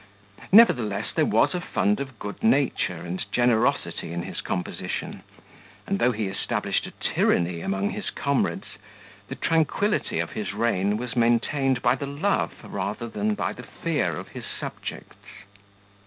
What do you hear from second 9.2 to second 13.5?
the tranquility of his reign was maintained by the love rather than